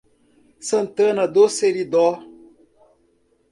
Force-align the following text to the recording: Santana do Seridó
Santana 0.69 1.27
do 1.27 1.47
Seridó 1.47 2.07